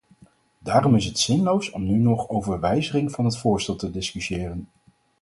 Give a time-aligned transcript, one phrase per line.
[0.59, 4.67] Daarom is het zinloos om nu nog over wijziging van het voorstel te discussiëren.